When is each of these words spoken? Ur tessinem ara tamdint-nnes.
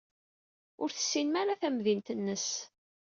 Ur 0.81 0.89
tessinem 0.91 1.33
ara 1.41 1.59
tamdint-nnes. 1.61 2.47